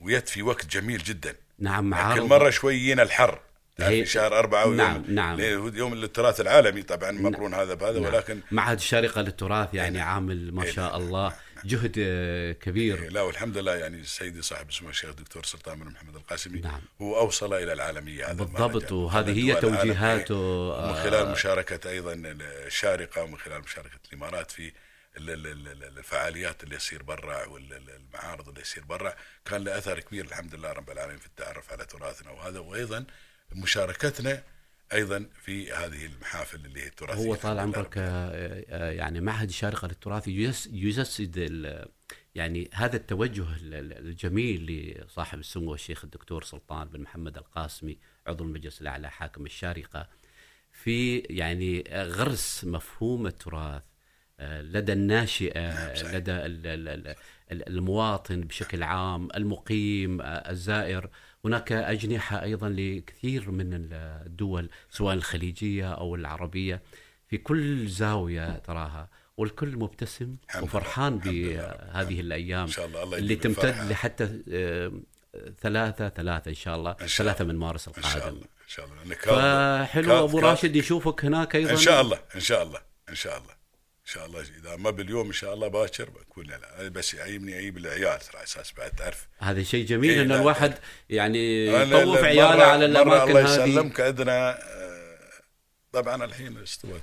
ويت 0.00 0.28
في 0.28 0.42
وقت 0.42 0.66
جميل 0.66 0.98
جدا. 0.98 1.34
نعم 1.58 1.84
كل 1.84 1.88
معارض 1.90 2.24
مرة 2.24 2.50
شوي 2.50 2.74
يجينا 2.74 3.02
الحر. 3.02 3.40
في 3.88 4.06
شهر 4.06 4.38
أربعة 4.38 4.66
ويوم 4.66 4.76
نعم، 4.76 5.04
نعم. 5.08 5.40
يوم 5.74 5.92
التراث 5.92 6.40
العالمي 6.40 6.82
طبعا 6.82 7.10
مقرون 7.10 7.54
هذا 7.54 7.74
بهذا 7.74 7.98
ولكن 8.00 8.40
معهد 8.50 8.76
الشارقة 8.76 9.20
للتراث 9.22 9.74
يعني 9.74 10.00
عامل 10.00 10.54
ما 10.54 10.70
شاء 10.70 10.96
الله 10.96 11.32
جهد 11.64 11.94
آه، 11.98 12.52
كبير 12.52 13.02
إيه، 13.02 13.08
لا 13.08 13.22
والحمد 13.22 13.58
لله 13.58 13.76
يعني 13.76 14.04
سيدي 14.04 14.42
صاحب 14.42 14.68
السمو 14.68 14.88
الشيخ 14.90 15.10
الدكتور 15.10 15.44
سلطان 15.44 15.78
بن 15.78 15.86
محمد 15.86 16.16
القاسمي 16.16 16.60
نعم. 16.60 16.80
هو 17.02 17.18
أوصل 17.18 17.54
إلى 17.54 17.72
العالمية 17.72 18.26
هذا 18.26 18.32
بالضبط. 18.32 18.92
وهذه 18.92 19.50
هي. 19.50 19.54
توجيهاته 19.54 20.34
إيه. 20.34 20.90
آه، 20.90 21.02
خلال 21.04 21.30
مشاركة 21.32 21.90
أيضا 21.90 22.12
الشارقة 22.66 23.22
ومن 23.22 23.36
خلال 23.38 23.60
مشاركة 23.60 23.98
الإمارات 24.08 24.50
في 24.50 24.72
ال- 25.16 25.30
ال- 25.30 25.46
ال- 25.46 25.68
ال- 25.68 25.98
الفعاليات 25.98 26.64
اللي 26.64 26.76
يصير 26.76 27.02
برا 27.02 27.46
والمعارض 27.46 28.48
اللي 28.48 28.60
يصير 28.60 28.84
برا 28.84 29.14
كان 29.44 29.64
له 29.64 29.78
أثر 29.78 30.00
كبير 30.00 30.24
الحمد 30.24 30.54
لله 30.54 30.72
رب 30.72 30.90
العالمين 30.90 31.18
في 31.18 31.26
التعرف 31.26 31.72
على 31.72 31.84
تراثنا 31.84 32.30
وهذا 32.30 32.58
وأيضا 32.58 33.04
مشاركتنا 33.52 34.42
أيضا 34.92 35.26
في 35.42 35.72
هذه 35.72 36.06
المحافل 36.06 36.66
اللي 36.66 36.80
هي 36.82 36.86
التراثية. 36.86 37.24
هو 37.28 37.34
طال 37.34 37.58
عمرك 37.58 37.98
آه، 37.98 38.64
آه، 38.68 38.90
يعني 38.90 39.20
معهد 39.20 39.48
الشارقة 39.48 39.88
للتراث 39.88 40.28
يجس- 40.28 40.68
يجسد 40.72 41.38
يعني 42.34 42.70
هذا 42.74 42.96
التوجه 42.96 43.42
ال- 43.56 43.74
ال- 43.74 44.06
الجميل 44.08 44.66
لصاحب 45.06 45.38
السمو 45.38 45.74
الشيخ 45.74 46.04
الدكتور 46.04 46.42
سلطان 46.44 46.88
بن 46.88 47.00
محمد 47.00 47.36
القاسمي 47.36 47.98
عضو 48.26 48.44
المجلس 48.44 48.80
الأعلى 48.80 49.10
حاكم 49.10 49.46
الشارقة 49.46 50.08
في 50.72 51.18
يعني 51.18 51.84
غرس 51.92 52.64
مفهوم 52.64 53.26
التراث 53.26 53.82
آه، 54.40 54.62
لدى 54.62 54.92
الناشئة 54.92 55.94
صحيح. 55.94 56.14
لدى 56.14 56.32
ال- 56.32 56.66
ال- 56.66 56.88
ال- 56.88 57.14
ال- 57.52 57.68
المواطن 57.68 58.40
بشكل 58.40 58.82
عام 58.82 59.28
المقيم 59.36 60.18
الزائر. 60.22 61.10
هناك 61.44 61.72
أجنحة 61.72 62.42
أيضا 62.42 62.68
لكثير 62.68 63.50
من 63.50 63.70
الدول 63.72 64.70
سواء 64.90 65.14
الخليجية 65.14 65.92
أو 65.92 66.14
العربية 66.14 66.82
في 67.28 67.38
كل 67.38 67.88
زاوية 67.88 68.58
تراها 68.58 69.08
والكل 69.36 69.76
مبتسم 69.76 70.36
وفرحان. 70.62 71.18
بهذه 71.18 72.20
الأيام 72.20 72.60
إن 72.60 72.66
شاء 72.68 72.86
الله 72.86 73.02
الله 73.02 73.18
اللي 73.18 73.36
تمتد. 73.36 73.90
لحتى 73.90 74.42
آه، 74.52 74.92
ثلاثة 75.60 76.08
ثلاثة 76.08 76.48
إن 76.48 76.54
شاء 76.54 76.76
الله 76.76 76.96
إن 77.02 77.08
شاء 77.08 77.26
ثلاثة 77.26 77.44
من 77.44 77.56
مارس 77.56 77.88
إن 77.88 78.02
شاء 78.02 78.16
القادم. 78.16 78.28
الله 78.28 78.46
إن 78.46 78.68
شاء 78.68 78.86
الله. 78.86 79.84
فحلو 79.84 80.24
أبو 80.24 80.38
راشد 80.38 80.76
يشوفك 80.76 81.24
هناك 81.24 81.56
أيضا. 81.56 81.70
إن 81.70 81.76
شاء 81.76 82.00
الله 82.00 82.20
إن 82.34 82.40
شاء 82.40 82.62
الله 82.62 82.80
إن 83.08 83.14
شاء 83.14 83.38
الله. 83.38 83.59
ان 84.10 84.14
شاء 84.14 84.26
الله 84.26 84.40
إذا 84.40 84.76
ما 84.76 84.90
باليوم 84.90 85.26
إن 85.26 85.32
شاء 85.32 85.54
الله 85.54 85.68
باكر 85.68 86.10
بكون 86.10 86.46
لا 86.46 86.88
بس 86.88 87.14
يعيبني 87.14 87.54
اعيب 87.54 87.78
العيال 87.78 88.04
على 88.34 88.44
أساس 88.44 88.72
بعد 88.78 88.90
تعرف 88.90 89.28
هذا 89.38 89.62
شيء 89.62 89.86
جميل 89.86 90.10
إيه، 90.10 90.22
ان 90.22 90.32
الواحد 90.32 90.74
يعني 91.10 91.66
يطوف 91.66 92.24
عياله 92.24 92.64
على 92.64 92.84
الأماكن 92.84 93.28
الله 93.28 93.40
هذه 93.40 93.68
يسلمك 93.68 94.00
عندنا 94.00 94.50
آه، 94.50 95.18
طبعا 95.92 96.24
الحين 96.24 96.62
استوت 96.62 97.02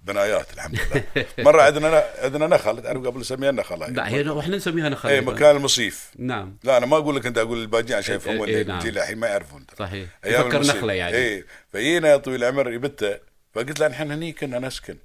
بنايات 0.00 0.52
الحمد 0.54 0.78
لله 0.80 1.26
مرة 1.46 1.62
عندنا 1.62 2.04
عندنا 2.18 2.46
نخل 2.46 2.82
تعرف 2.82 3.06
قبل 3.06 3.20
نسميها 3.20 3.50
هاي. 3.50 3.90
لا 3.90 4.08
هي 4.08 4.28
وإحنا 4.28 4.56
نسميها 4.56 4.88
نخل 4.88 5.08
اي. 5.08 5.20
مكان 5.20 5.56
المصيف 5.56 6.10
نعم 6.18 6.56
لا 6.64 6.76
أنا 6.76 6.86
ما 6.86 6.96
أقول 6.96 7.16
لك 7.16 7.26
أنت 7.26 7.38
أقول 7.38 7.62
الباجين 7.62 7.96
عشان 7.96 8.14
إيه، 8.14 8.20
يفهمون 8.20 8.48
إيه، 8.48 8.62
اللي 8.62 8.72
نعم. 8.72 8.86
الحين 8.86 9.18
ما 9.18 9.26
يعرفون 9.26 9.66
ترى. 9.66 9.86
صحيح 9.86 10.08
يفكر. 10.24 10.60
نخلة 10.60 10.92
يعني 10.92 11.16
اي 11.16 11.44
فجينا 11.72 12.08
يا 12.08 12.16
طويل 12.16 12.44
العمر 12.44 12.72
يبته 12.72 13.18
فقلت 13.54 13.80
له 13.80 13.88
نحن 13.88 14.10
هني 14.12 14.32
كنا 14.32 14.58
نسكن 14.58 14.96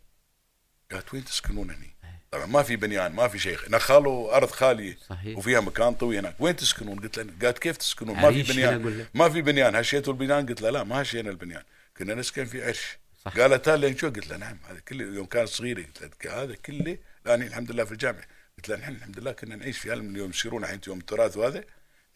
قالت 0.91 1.13
وين 1.13 1.25
تسكنون 1.25 1.69
هني؟ 1.69 1.91
طبعا 2.31 2.45
ما 2.45 2.63
في 2.63 2.75
بنيان 2.75 3.12
ما 3.12 3.27
في 3.27 3.39
شيء 3.39 3.57
نخل 3.69 4.07
وارض 4.07 4.50
خاليه 4.50 4.98
صحيح. 5.10 5.38
وفيها 5.38 5.60
مكان 5.60 5.93
طوي 5.93 6.19
هناك 6.19 6.36
وين 6.39 6.55
تسكنون؟ 6.55 7.00
قلت 7.00 7.19
له 7.19 7.33
قالت 7.41 7.60
كيف 7.60 7.77
تسكنون؟ 7.77 8.15
ما 8.15 8.31
في 8.31 8.43
بنيان. 8.43 9.05
ما 9.13 9.29
في 9.29 9.41
بنيان 9.41 9.75
هشيتوا 9.75 10.13
البنيان 10.13 10.45
قلت 10.45 10.62
له 10.62 10.69
لا 10.69 10.83
ما 10.83 11.01
هشينا 11.01 11.29
البنيان 11.29 11.63
كنا 11.98 12.15
نسكن 12.15 12.45
في 12.45 12.65
عرش 12.65 12.98
صح. 13.25 13.38
قالت 13.38 13.69
لين 13.69 13.98
شو 13.98 14.07
قلت 14.07 14.27
له 14.27 14.38
نعم 14.38 14.57
هذا 14.69 14.79
كله 14.79 15.05
يوم 15.05 15.25
كانت 15.25 15.50
صغيره 15.50 15.86
قلت 16.01 16.25
له 16.25 16.43
هذا 16.43 16.55
كله 16.55 16.98
لأني 17.25 17.48
الحمد 17.48 17.71
لله 17.71 17.83
في 17.83 17.91
الجامعة 17.91 18.24
قلت 18.57 18.69
له 18.69 18.75
نحن 18.75 18.91
الحمد 18.91 19.19
لله 19.19 19.31
كنا 19.31 19.55
نعيش 19.55 19.77
في 19.77 19.93
هل 19.93 20.17
يوم 20.17 20.29
يصيرون 20.29 20.63
الحين 20.63 20.79
يوم 20.88 21.00
التراث 21.00 21.38
وهذا 21.38 21.63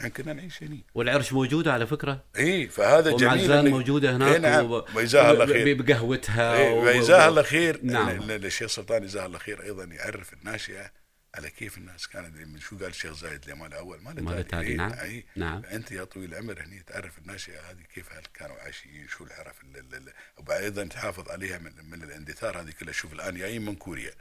نحن 0.02 0.10
كنا 0.10 0.34
نعيش 0.34 0.64
هني. 0.64 0.84
والعرش 0.96 1.34
موجوده 1.34 1.74
على 1.74 1.88
فكرة. 1.88 2.24
اي 2.38 2.68
فهذا 2.68 3.12
جميل. 3.12 3.24
ومعزان 3.34 3.68
موجودة 3.70 4.16
هناك 4.16 4.32
إيه 4.34 4.38
نعم. 4.38 4.72
وب- 4.72 4.86
وجزاها 4.96 5.32
الله 5.32 5.46
خير. 5.46 5.82
بقهوتها 5.82 6.54
إيه 6.58 7.28
الله 7.30 7.44
خير. 7.44 7.80
نعم. 7.84 8.10
ال- 8.10 8.32
ال- 8.32 8.46
الشيخ 8.46 8.70
سلطان 8.70 9.06
جزاه 9.06 9.26
الله 9.26 9.38
خير 9.40 9.64
أيضا 9.64 9.84
يعرف 9.84 10.34
الناشئه 10.34 10.92
على 11.36 11.50
كيف 11.50 11.78
الناس 11.78 12.08
كانت. 12.08 12.38
من 12.38 12.60
شو 12.60 12.78
قال 12.78 12.88
الشيخ 12.88 13.14
زايد 13.14 13.46
لي 13.48 13.56
مال 13.56 13.74
اول 13.74 14.02
ما 14.02 14.40
التالي، 14.40 14.68
إيه 14.68 14.76
نعم. 14.78 14.94
إيه. 14.94 15.26
نعم. 15.36 15.62
أنت 15.66 15.92
يا 15.92 16.04
طويل 16.04 16.34
العمر 16.34 16.62
هني 16.62 16.84
تعرف 16.88 17.18
الناشئه 17.20 17.60
هذه 17.72 17.82
كيف 17.96 18.14
هل 18.14 18.24
كانوا 18.34 18.56
عايشين 18.56 19.08
شو 19.08 19.24
الحرف 19.24 19.64
ال- 19.64 19.78
ال- 19.78 19.96
ال- 19.96 20.14
وأيضا 20.48 20.84
تحافظ 20.84 21.30
عليها 21.30 21.58
من, 21.58 21.72
من 21.92 22.04
الاندثار 22.04 22.62
هذه 22.62 22.72
كلها. 22.80 22.94
شوف 22.94 23.14
الآن 23.14 23.38
جايين 23.38 23.66
من 23.66 23.76
كوريا. 23.76 24.12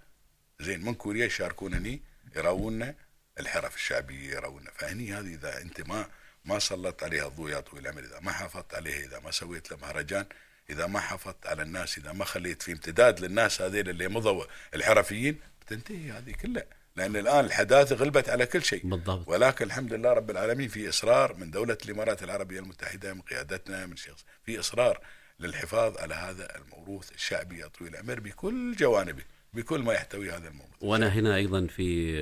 زين 0.60 0.84
من 0.84 0.94
كوريا 0.94 1.26
يشاركون 1.26 1.74
هني 1.74 2.02
يراونا 2.36 2.94
الحرف 3.40 3.76
الشعبية 3.76 4.30
يراونا 4.30 4.70
فهني 4.76 5.12
هذه 5.12 5.34
إذا 5.34 5.62
أنت 5.62 5.88
ما 5.88 6.06
ما 6.44 6.58
سلطت 6.58 7.02
عليها 7.02 7.28
الضوء 7.28 7.50
يا 7.50 7.60
طويل 7.60 7.86
العمر 7.86 8.04
إذا 8.04 8.20
ما 8.20 8.32
حافظت 8.32 8.74
عليها 8.74 9.06
إذا 9.06 9.18
ما 9.18 9.30
سويت 9.30 9.70
له 9.70 9.76
مهرجان 9.82 10.26
إذا 10.70 10.86
ما 10.86 11.00
حافظت 11.00 11.46
على 11.46 11.62
الناس 11.62 11.98
إذا 11.98 12.12
ما 12.12 12.24
خليت 12.24 12.62
في 12.62 12.72
امتداد 12.72 13.20
للناس 13.20 13.62
هذيل 13.62 13.88
اللي 13.88 14.08
مضوا 14.08 14.44
الحرفيين 14.74 15.38
بتنتهي 15.60 16.10
هذه 16.10 16.32
كلها. 16.32 16.64
لأن 16.96 17.16
الآن 17.16 17.44
الحداثه 17.44 17.96
غلبت 17.96 18.28
على 18.28 18.46
كل 18.46 18.62
شيء. 18.62 18.86
بالضبط. 18.86 19.28
ولكن 19.28 19.64
الحمد 19.64 19.92
لله 19.92 20.12
رب 20.12 20.30
العالمين 20.30 20.68
في 20.68 20.88
إصرار 20.88 21.34
من 21.34 21.50
دولة 21.50 21.78
الإمارات 21.84 22.22
العربية 22.22 22.60
المتحدة 22.60 23.14
من 23.14 23.20
قيادتنا 23.20 23.86
من 23.86 23.96
شيخ 23.96 24.14
في 24.46 24.60
إصرار 24.60 25.00
للحفاظ 25.40 25.98
على 25.98 26.14
هذا 26.14 26.56
الموروث 26.56 27.12
الشعبي 27.12 27.58
يا 27.58 27.66
طويل 27.66 27.94
العمر 27.94 28.20
بكل 28.20 28.76
جوانبه 28.76 29.22
بكل 29.52 29.80
ما 29.80 29.92
يحتوي 29.92 30.30
هذا 30.30 30.48
الموروث. 30.48 30.74
وأنا 30.80 31.08
هنا 31.08 31.36
أيضا 31.36 31.66
في 31.66 32.14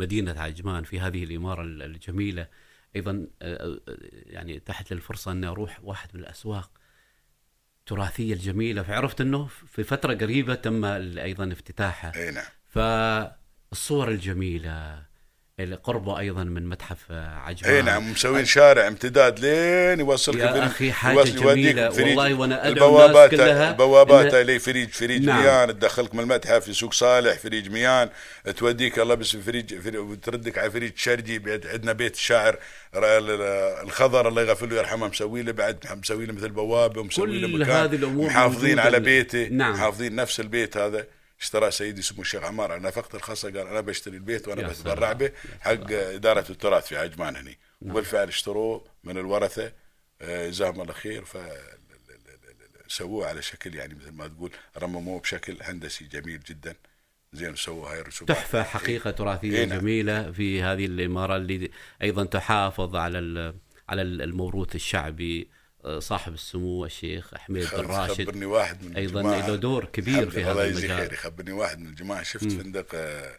مدينة 0.00 0.40
عجمان 0.40 0.84
في 0.84 1.00
هذه 1.00 1.24
الإمارة 1.24 1.62
الجميلة. 1.62 2.48
أيضا 2.96 3.26
آه، 3.42 3.56
آه، 3.64 3.80
يعني 4.26 4.60
تحت 4.60 4.92
للفرصة 4.92 5.32
اني 5.32 5.46
أروح 5.46 5.80
واحد 5.82 6.08
من 6.14 6.20
الأسواق 6.20 6.70
التراثيه 7.80 8.32
الجميلة. 8.34 8.82
فعرفت 8.82 9.20
إنه 9.20 9.46
في 9.46 9.84
فترة 9.84 10.14
قريبة 10.14 10.54
تم 10.54 10.84
أيضا 10.84 11.52
افتتاحها. 11.52 12.12
أي 12.16 12.30
نعم. 12.30 12.44
فالصور 12.68 14.08
الجميلة 14.08 15.09
قربه 15.84 16.18
أيضا 16.18 16.44
من 16.44 16.68
متحف 16.68 16.98
آه، 17.10 17.34
عجمان 17.38 17.74
إي 17.74 17.82
نعم 17.82 18.10
مسوين 18.10 18.44
شارع 18.44 18.86
امتداد 18.88 19.38
لين 19.38 20.00
يوصلك 20.00 20.36
يا 20.38 20.48
الفريج- 20.48 20.62
أخي 20.70 20.92
حاجة 20.92 21.18
يوصل- 21.18 21.42
يوديك 21.42 21.66
جميلة. 21.74 21.90
فريج 21.90 22.06
والله 22.18 22.34
وأنا 22.34 22.68
أدعو 22.68 22.72
البوابات 22.88 23.32
الناس 23.34 23.46
كلها 23.48 23.70
البوابات 23.70 24.34
اللي 24.34 24.58
فريج 24.58 24.88
فريج 24.90 25.24
نعم. 25.24 25.42
ميان 25.42 25.68
تدخلك 25.78 26.14
من 26.14 26.20
المتحف 26.20 26.64
في 26.64 26.72
سوق 26.72 26.92
صالح 26.92 27.38
فريج 27.38 27.70
ميان 27.70 28.08
توديك 28.56 28.98
الله 28.98 29.14
بس 29.14 29.36
فريج, 29.36 29.78
فريج 29.80 29.96
وتردك 29.96 30.58
على 30.58 30.70
فريج 30.70 30.92
شرجي 30.96 31.42
عندنا 31.72 31.92
بيت 31.92 32.14
الشاعر 32.14 32.56
الخضر 33.82 34.28
الله 34.28 34.42
يغفر 34.42 34.66
له 34.66 34.76
يرحمه 34.76 35.08
مسوي 35.08 35.42
له 35.42 35.52
بعد 35.52 35.78
مسوي 36.02 36.26
له 36.26 36.32
مثل 36.32 36.48
بوابة 36.48 37.00
ومسوي 37.00 37.38
له 37.40 37.46
كل 37.48 37.58
مكان 37.60 37.76
هذه 37.76 37.94
الأمور 37.94 38.26
محافظين. 38.26 38.78
على 38.78 39.00
بيته 39.00 39.48
نعم. 39.48 39.72
محافظين 39.72 40.14
نفس 40.14 40.40
البيت 40.40 40.76
هذا 40.76 41.06
اشترى 41.40 41.70
سيدي 41.70 42.02
سمو 42.02 42.22
الشيخ 42.22 42.42
عمار 42.42 42.72
على 42.72 42.82
نفقته 42.82 43.16
الخاصة 43.16 43.48
قال 43.48 43.66
أنا 43.66 43.80
بشتري 43.80 44.16
البيت 44.16 44.48
وأنا 44.48 44.68
بتبرع. 44.68 45.12
به 45.12 45.32
حق 45.60 45.92
إدارة 45.92 46.44
التراث 46.50 46.86
في 46.86 46.96
عجمان 46.96 47.36
هني. 47.36 47.58
وبالفعل 47.82 48.28
اشتروه 48.28 48.84
من 49.04 49.18
الورثة. 49.18 49.72
آه، 50.22 50.48
جزاهم 50.48 50.80
الله 50.80 50.92
خير. 50.92 51.24
ف 51.24 51.36
سووه 52.88 53.28
على 53.28 53.42
شكل 53.42 53.74
يعني 53.74 53.94
مثل 53.94 54.12
ما 54.12 54.28
تقول 54.28 54.50
رمموه 54.78 55.20
بشكل 55.20 55.56
هندسي 55.62 56.04
جميل 56.04 56.40
جدا. 56.40 56.74
زين 57.32 57.56
سووا 57.56 57.88
هاي 57.92 58.00
الرسومات 58.00 58.36
تحفة 58.36 58.62
حقيقة 58.62 59.10
تراثية 59.10 59.58
إيه 59.58 59.64
نعم. 59.64 59.78
جميلة 59.78 60.32
في 60.32 60.62
هذه 60.62 60.86
الإمارة 60.86 61.36
اللي 61.36 61.70
أيضا 62.02 62.24
تحافظ 62.24 62.96
على 62.96 63.54
على 63.88 64.02
الموروث 64.02 64.74
الشعبي 64.74 65.48
صاحب 65.98 66.34
السمو 66.34 66.84
الشيخ 66.84 67.34
حميد 67.34 67.68
بن 67.74 67.86
راشد 67.86 68.24
خبرني 68.24 68.44
واحد 68.44 68.84
من 68.84 68.96
أيضا 68.96 69.22
له 69.22 69.56
دور 69.56 69.84
كبير 69.84 70.30
في 70.30 70.44
هذا 70.44 70.52
الله 70.52 70.68
المجال. 70.68 71.12
يخبرني 71.12 71.52
واحد 71.52 71.78
من 71.78 71.86
الجماعة. 71.86 72.22
شفت 72.22 72.52
فندق 72.52 72.86
آه، 72.94 73.38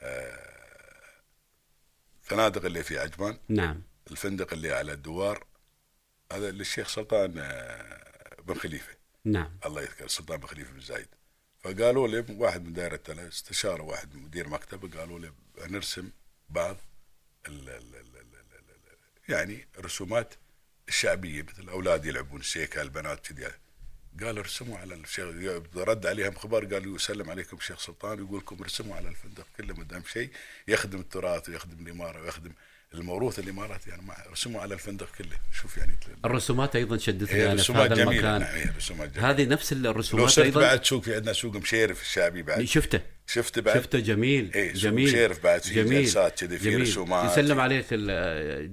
آه، 0.00 0.50
فنادق 2.22 2.64
اللي 2.64 2.82
في 2.82 2.98
عجمان؟ 2.98 3.38
نعم. 3.48 3.82
الفندق 4.10 4.52
اللي 4.52 4.72
على 4.72 4.92
الدوار 4.92 5.44
هذا 6.32 6.50
للشيخ 6.50 6.88
سلطان 6.88 7.34
آه، 7.38 8.42
بن 8.42 8.54
خليفة. 8.54 8.94
نعم. 9.24 9.50
الله 9.66 9.82
يذكر 9.82 10.08
سلطان 10.08 10.36
بن 10.36 10.46
خليفة 10.46 10.72
بن 10.72 10.80
زايد. 10.80 11.08
فقالوا 11.58 12.08
لي 12.08 12.24
واحد 12.30 12.64
من 12.64 12.72
دائرة 12.72 13.00
استشاروا 13.08 13.90
واحد 13.90 14.14
من 14.14 14.22
مدير 14.22 14.48
مكتبه 14.48 14.98
قالوا 14.98 15.18
لي 15.18 15.32
نرسم 15.68 16.10
بعض 16.48 16.76
ال 17.48 17.68
ال 17.68 17.68
ال 17.68 17.96
ال 17.96 18.16
ال 18.16 18.70
ال 18.70 19.32
يعني 19.32 19.68
الرسومات 19.78 20.34
الشعبيه 20.90 21.42
مثل 21.42 21.62
الاولاد 21.62 22.04
يلعبون 22.04 22.40
السيكه 22.40 22.82
البنات 22.82 23.26
كذي. 23.26 23.50
قال 24.22 24.38
ارسموا 24.38 24.78
على 24.78 24.94
الشيخ 24.94 25.26
رد 25.76 26.06
عليهم 26.06 26.34
خبر 26.34 26.64
قال 26.64 26.96
يسلم 26.96 27.30
عليكم 27.30 27.56
الشيخ 27.56 27.78
سلطان 27.80 28.18
يقول 28.18 28.38
لكم 28.38 28.56
ارسموا 28.62 28.96
على 28.96 29.08
الفندق 29.08 29.46
كله 29.56 29.74
ما 29.74 29.84
دام 29.84 30.02
شيء 30.12 30.30
يخدم 30.68 31.00
التراث 31.00 31.48
ويخدم 31.48 31.86
الإمارة 31.86 32.22
ويخدم 32.22 32.52
الموروث 32.94 33.38
الاماراتي 33.38 33.90
يعني 33.90 34.02
ما 34.02 34.28
ارسموا 34.28 34.60
على 34.60 34.74
الفندق 34.74 35.08
كله. 35.18 35.38
شوف 35.52 35.78
يعني 35.78 35.96
الرسومات 36.24 36.76
أيضا 36.76 36.96
شدتني 36.96 37.26
في 37.26 37.46
رسومات 37.46 37.92
هذا 37.92 38.04
جميلة. 38.04 38.36
المكان. 38.36 38.40
نعم 38.40 38.68
هي 38.68 38.76
رسومات 38.76 39.10
جميلة. 39.10 39.30
هذه 39.30 39.44
نفس 39.44 39.72
لو 39.72 39.90
الرسومات 39.90 40.28
صرت 40.28 40.44
أيضا؟ 40.44 40.60
بعد 40.60 40.84
سوق 40.84 41.02
في 41.02 41.14
عندنا 41.14 41.32
سوق 41.32 41.56
مشيرف 41.56 42.02
الشعبي 42.02 42.42
بعد. 42.42 42.64
شفته. 42.64 43.00
شفت 43.32 43.58
بعد 43.58 43.74
شفته 43.74 43.98
جميل 43.98 44.50
إيه، 44.54 44.72
جميل 44.72 45.08
مشيرف 45.08 45.42
بعد 45.44 45.62
في 45.62 45.74
جميل 45.74 46.02
جلسات 46.02 46.44
كذي، 46.44 46.58
في 46.58 46.70
جميل. 46.70 46.80
رسومات. 46.80 47.32
يسلم 47.32 47.60
عليك 47.60 47.94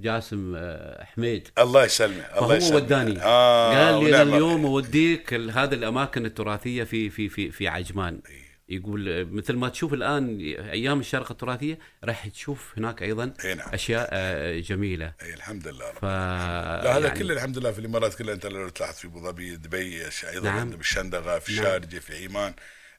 جاسم 0.02 0.54
آه، 0.56 1.04
حميد 1.04 1.48
الله 1.58 1.84
يسلمه 1.84 2.24
الله 2.38 2.56
يسلمه 2.56 2.76
وداني 2.76 3.22
آه 3.22 3.90
قال 3.90 4.04
لي 4.04 4.22
أنا 4.22 4.36
اليوم. 4.36 4.66
أوديك 4.66 5.34
هذه 5.34 5.74
الأماكن 5.74 6.26
التراثية 6.26 6.84
في 6.84 7.10
في 7.10 7.28
في 7.28 7.50
في 7.50 7.68
عجمان 7.68 8.20
إيه. 8.28 8.48
يقول 8.68 9.08
آه، 9.08 9.22
مثل 9.22 9.56
ما 9.56 9.68
تشوف 9.68 9.94
الآن 9.94 10.40
أيام 10.70 11.00
الشارقه 11.00 11.32
التراثية 11.32 11.78
راح 12.04 12.28
تشوف 12.28 12.72
هناك 12.76 13.02
أيضا 13.02 13.32
إيه 13.44 13.54
نعم. 13.54 13.68
أشياء 13.72 14.08
آه، 14.12 14.60
جميلة 14.60 15.12
اي 15.22 15.34
الحمد 15.34 15.68
لله 15.68 15.88
رب 15.90 15.98
ف 15.98 16.04
لا 16.04 16.96
هذا 16.96 17.06
يعني 17.06 17.18
كله 17.18 17.34
الحمد 17.34 17.58
لله 17.58 17.72
في 17.72 17.78
الإمارات 17.78 18.14
كلها 18.14 18.34
أنت 18.34 18.46
لو 18.46 18.68
تلاحظ 18.68 18.94
في 18.94 19.06
أبو 19.06 19.20
ظبي 19.20 19.56
دبي 19.56 20.02
أيضا 20.28 20.48
نعم. 20.48 20.58
عندهم 20.58 20.80
الشندقة 20.80 21.38
في 21.38 21.52
نعم. 21.52 21.64
الشارجة 21.64 21.98
في 21.98 22.24
عمان 22.24 22.54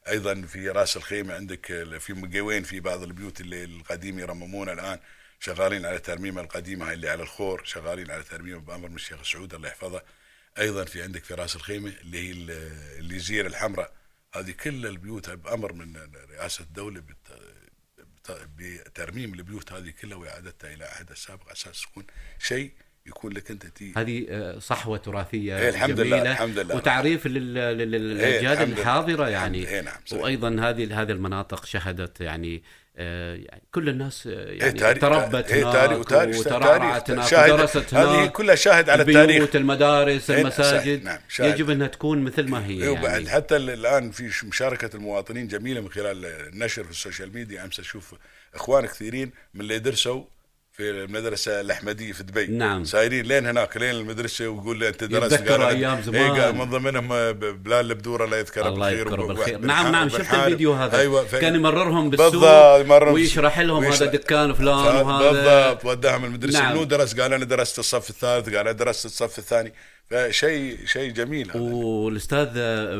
أيضا 0.08 0.42
في 0.42 0.68
رأس 0.68 0.96
الخيمه 0.96 1.34
عندك 1.34 1.66
في 1.98 2.12
مقوين 2.12 2.62
في 2.62 2.80
بعض 2.80 3.02
البيوت 3.02 3.40
اللي 3.40 3.64
القديمه 3.64 4.20
يرممونها 4.20 4.72
الآن 4.74 4.98
شغالين 5.40 5.86
على 5.86 5.98
ترميمها 5.98 6.42
القديمة 6.42 6.88
هاي 6.88 6.94
اللي 6.94 7.08
على 7.08 7.22
الخور 7.22 7.64
شغالين 7.64 8.10
على 8.10 8.22
ترميمها 8.22 8.60
بأمر 8.60 8.88
من 8.88 8.94
الشيخ 8.96 9.22
سعود 9.22 9.54
الله 9.54 9.68
يحفظه. 9.68 10.02
أيضا 10.58 10.84
في 10.84 11.02
عندك 11.02 11.24
في 11.24 11.34
رأس 11.34 11.56
الخيمه 11.56 11.88
اللي 12.00 12.18
هي 12.28 12.30
ال- 12.32 12.50
اليزيرة 12.98 13.46
الحمراء. 13.46 13.92
هذه 14.34 14.50
كل 14.50 14.86
البيوت 14.86 15.30
بأمر 15.30 15.72
من 15.72 15.96
رئاسة 16.30 16.62
الدولة 16.64 17.00
بت- 17.00 17.40
بت- 17.98 18.48
بترميم 18.56 19.34
البيوت 19.34 19.72
هذه 19.72 19.90
كلها 19.90 20.16
وإعادتها 20.18 20.74
إلى 20.74 20.84
عهدها 20.84 21.12
السابق 21.12 21.50
أساس 21.50 21.82
تكون 21.82 22.06
شيء 22.38 22.72
يكون 23.10 23.32
لك 23.32 23.50
أنت 23.50 23.66
تي 23.66 23.92
هذه 23.96 24.26
آه، 24.30 24.58
صحوة 24.58 24.96
تراثية 24.98 25.58
إيه، 25.58 25.68
الحمد 25.68 26.00
لله، 26.00 26.16
جميلة 26.16 26.32
الحمد 26.32 26.58
لله. 26.58 26.76
وتعريف 26.76 27.26
إيه، 27.26 27.32
للأجيال 27.32 28.68
لله. 28.68 28.80
الحاضرة 28.80 29.28
يعني 29.28 29.68
إيه، 29.68 29.80
نعم، 29.80 29.94
صحيح. 30.06 30.22
وأيضا 30.22 30.48
هذه 30.60 31.02
هذه 31.02 31.12
المناطق 31.12 31.64
شهدت 31.64 32.20
يعني 32.20 32.62
آه، 32.96 33.34
يعني 33.34 33.62
كل 33.72 33.88
الناس 33.88 34.26
آه، 34.26 34.30
إيه 34.50 34.58
يعني 34.60 34.78
تاريخ- 34.78 35.00
تربت 35.00 35.50
إيه 35.52 35.62
تاريخ- 35.72 35.92
هناك 35.92 36.08
تاريخ- 36.08 36.38
وترعرعت. 36.40 37.10
هناك 37.10 37.32
ودرست 37.52 37.94
هذه 37.94 38.18
هناك 38.20 38.32
كلها 38.32 38.54
شاهد 38.54 38.90
على 38.90 39.02
التاريخ 39.02 39.20
البيوت 39.30 39.56
المدارس 39.56 40.30
إيه، 40.30 40.40
المساجد 40.40 41.04
نعم، 41.04 41.18
شاهد. 41.28 41.54
يجب 41.54 41.70
أنها 41.70 41.86
تكون 41.86 42.18
مثل 42.22 42.48
ما 42.48 42.66
هي 42.66 42.82
إيه 42.82 42.88
وبعد 42.88 43.04
يعني 43.04 43.28
حتى 43.30 43.56
ال- 43.56 43.70
الآن 43.70 44.10
في 44.10 44.30
مشاركة 44.46 44.96
المواطنين 44.96 45.48
جميلة 45.48 45.80
من 45.80 45.88
خلال 45.90 46.24
النشر 46.26 46.84
في 46.84 46.90
ال 46.90 46.96
social 46.96 47.34
media 47.34 47.64
أمس 47.64 47.80
أشوف 47.80 48.14
إخوان 48.54 48.86
كثيرين 48.86 49.30
من 49.54 49.60
اللي 49.60 49.78
درسوا 49.78 50.24
في 50.80 50.90
المدرسة 50.90 51.60
الأحمدية 51.60 52.12
في 52.12 52.22
دبي. 52.22 52.46
نعم. 52.46 52.84
سايرين 52.84 53.24
لين 53.24 53.46
هناك 53.46 53.76
لين 53.76 53.90
المدرسة 53.90 54.48
ويقول 54.48 54.78
لي 54.78 54.88
أنت 54.88 55.04
درست 55.04 55.48
قال 55.48 55.60
أنا- 55.60 55.64
أيام 55.64 56.02
زمان. 56.02 56.22
إيه 56.22 56.42
قال 56.42 56.56
من 56.56 56.70
ضمنهم 56.70 57.08
ب- 57.08 57.62
بلال 57.64 57.90
البدورة 57.90 58.24
الله 58.24 58.36
يذكره 58.36 58.68
الله 58.68 58.90
يذكره 58.90 59.26
بالخير. 59.26 59.58
نعم 59.58 59.92
نعم 59.92 60.08
شفت. 60.08 60.34
الفيديو 60.34 60.72
هذا. 60.72 61.22
ف- 61.24 61.36
كان 61.36 61.54
يمررهم 61.54 62.10
بالسوق 62.10 63.12
ويشرح 63.12 63.58
لهم 63.60 63.84
هذا 63.84 64.06
دكان 64.06 64.52
فلان 64.54 64.74
وهذا. 64.74 65.30
بالضبط 65.30 65.84
وداهم 65.84 66.24
المدرسة. 66.24 66.60
نعم. 66.60 66.72
منو 66.72 66.84
درس؟ 66.84 67.20
قال 67.20 67.32
أنا 67.32 67.44
درست 67.44 67.78
الصف 67.78 68.10
الثالث. 68.10 68.46
قال 68.48 68.56
أنا 68.58 68.72
درست 68.72 69.04
الصف 69.06 69.38
الثاني. 69.38 69.72
فشيء 70.10 70.86
شيء 70.86 71.12
جميل 71.12 71.50
هذا. 71.50 71.60
والأستاذ 71.60 72.46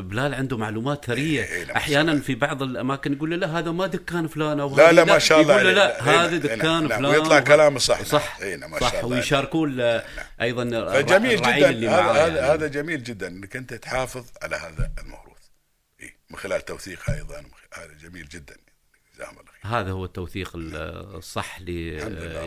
بلال 0.00 0.34
عنده 0.34 0.56
معلومات 0.56 1.04
ثرية. 1.04 1.44
إيه، 1.44 1.64
نعم، 1.64 1.76
أحيانا 1.76 2.20
في 2.20 2.34
بعض 2.34 2.62
الأماكن 2.62 3.12
يقول 3.12 3.30
له 3.30 3.36
لا 3.36 3.58
هذا 3.58 3.70
ما 3.70 3.86
دكان 3.86 4.28
فلان. 4.28 4.60
أو 4.60 4.76
لا 4.76 4.92
لا 4.92 5.04
ما 5.04 5.18
شاء 5.18 5.40
الله 5.40 5.54
يقول 5.54 5.76
له 5.76 5.82
عليه. 5.82 5.88
لا 5.88 6.10
إيه، 6.10 6.24
هذا 6.24 6.30
نعم، 6.30 6.40
دكان 6.40 6.88
نعم، 6.88 6.88
فلان. 6.88 7.04
ويطلع 7.06 7.40
كلامه 7.40 7.78
صح، 7.78 8.02
صح. 8.02 8.40
نعم. 8.40 8.48
إيه، 8.48 8.56
نعم، 8.56 8.70
ما 8.70 8.78
صح. 8.80 8.92
شاء 8.92 9.04
الله 9.04 9.16
ويشاركون 9.16 9.80
أيضا 10.40 10.64
فجميل 10.92 11.38
الرعيل 11.38 11.58
جدا. 11.58 11.70
اللي 11.70 11.88
هذا 11.88 12.00
معاه 12.02 12.12
هذا 12.12 12.40
يعني. 12.40 12.52
هذا 12.52 12.66
جميل 12.66 13.02
جدا 13.02 13.28
إنك 13.28 13.56
أنت 13.56 13.74
تحافظ 13.74 14.24
على 14.42 14.56
هذا 14.56 14.92
الموروث. 14.98 15.42
إيه 16.00 16.16
من 16.30 16.36
خلال 16.36 16.64
توثيقها 16.64 17.14
أيضا. 17.14 17.44
هذا 17.74 18.08
جميل 18.08 18.28
جدا. 18.28 18.56
هذا 19.62 19.90
هو 19.90 20.04
التوثيق 20.04 20.50
الصح 20.54 21.60
ل 21.60 21.68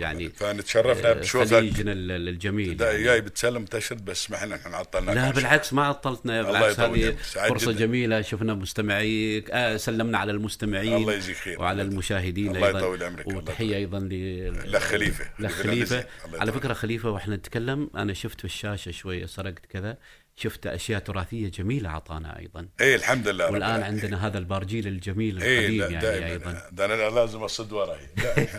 يعني 0.01 0.29
فنتشرفنا 0.29 1.09
آه، 1.09 1.13
بشوفك 1.13 1.53
الجميل 1.79 2.77
دا- 2.77 2.91
يعني. 2.91 3.03
جاي 3.03 3.21
بتسلم 3.21 3.65
تشهد 3.65 4.05
بس 4.05 4.31
ما 4.31 4.37
إحنا 4.37 4.55
إحنا 4.55 4.77
عطلناك 4.77 5.15
لا 5.15 5.31
بالعكس 5.31 5.73
ما 5.73 5.85
عطلتنا 5.85 6.41
بالعكس 6.43 6.79
هذه 6.79 7.15
فرصة 7.49 7.71
جداً. 7.71 7.79
جميلة 7.79 8.21
شفنا 8.21 8.53
مستمعيك 8.53 9.51
آه 9.51 9.77
سلمنا 9.77 10.17
على 10.17 10.31
المستمعين 10.31 10.95
الله 10.95 11.13
يجزيك 11.13 11.35
خير. 11.35 11.61
وعلى 11.61 11.81
المشاهدين 11.81 12.55
الله 12.55 12.69
يطول 12.69 13.03
عمرك. 13.03 13.27
الله 13.27 13.37
وتحية 13.37 13.75
أيضا 13.75 13.99
ل 13.99 14.71
لأخ 14.71 14.83
خليفة. 14.83 15.25
لأخ 15.39 15.51
خليفة 15.51 15.63
خليفة 15.63 15.95
النزيه. 15.95 16.07
الله 16.25 16.39
على 16.39 16.49
يطول. 16.49 16.61
فكرة 16.61 16.73
خليفة 16.73 17.09
وإحنا 17.09 17.35
نتكلم 17.35 17.89
أنا 17.95 18.13
شفت 18.13 18.39
في 18.39 18.45
الشاشة 18.45 18.91
شوية 18.91 19.25
سرقت 19.25 19.65
كذا 19.65 19.97
شفت 20.35 20.67
أشياء 20.67 20.99
تراثية 20.99 21.49
جميلة 21.49 21.89
أعطانا 21.89 22.39
أيضا 22.39 22.67
إيه 22.81 22.95
الحمد 22.95 23.27
لله 23.27 23.45
رب 23.45 23.53
والآن 23.53 23.75
العالمين. 23.75 24.01
عندنا 24.01 24.27
هذا 24.27 24.37
البارجيل 24.37 24.87
الجميل 24.87 25.37
القديم 25.37 25.81
لا 25.81 25.89
يعني 25.89 26.01
دائما 26.01 26.27
أيضا 26.27 26.61
ده 26.71 26.85
أنا 26.85 27.09
لازم 27.09 27.43
أصد 27.43 27.73
وراي. 27.73 27.97